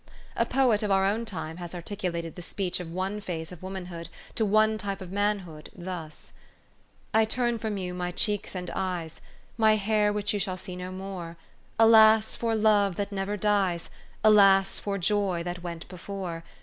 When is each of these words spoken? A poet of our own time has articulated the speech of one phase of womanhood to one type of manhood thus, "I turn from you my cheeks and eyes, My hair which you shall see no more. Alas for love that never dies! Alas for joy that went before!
A 0.35 0.47
poet 0.47 0.81
of 0.81 0.89
our 0.89 1.05
own 1.05 1.25
time 1.25 1.57
has 1.57 1.75
articulated 1.75 2.35
the 2.35 2.41
speech 2.41 2.79
of 2.79 2.91
one 2.91 3.21
phase 3.21 3.51
of 3.51 3.61
womanhood 3.61 4.09
to 4.33 4.43
one 4.43 4.79
type 4.79 4.99
of 4.99 5.11
manhood 5.11 5.69
thus, 5.75 6.33
"I 7.13 7.23
turn 7.23 7.59
from 7.59 7.77
you 7.77 7.93
my 7.93 8.09
cheeks 8.11 8.55
and 8.55 8.71
eyes, 8.73 9.21
My 9.57 9.75
hair 9.75 10.11
which 10.11 10.33
you 10.33 10.39
shall 10.39 10.57
see 10.57 10.75
no 10.75 10.91
more. 10.91 11.37
Alas 11.77 12.35
for 12.35 12.55
love 12.55 12.95
that 12.95 13.11
never 13.11 13.37
dies! 13.37 13.91
Alas 14.23 14.79
for 14.79 14.97
joy 14.97 15.43
that 15.43 15.61
went 15.61 15.87
before! 15.87 16.43